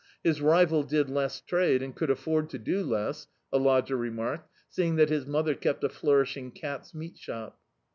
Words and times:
His 0.23 0.41
rival 0.41 0.81
did 0.81 1.11
less 1.11 1.41
trade, 1.41 1.83
and 1.83 1.95
could 1.95 2.09
afford 2.09 2.49
to 2.49 2.57
do 2.57 2.81
less, 2.83 3.27
a 3.53 3.59
lodger 3.59 3.95
remarked, 3.95 4.49
seeing 4.67 4.95
that 4.95 5.09
his 5.09 5.27
mother 5.27 5.53
kept 5.53 5.83
a 5.83 5.89
flourishing 5.89 6.49
cats* 6.49 6.95
meat 6.95 7.17
shop. 7.19 7.59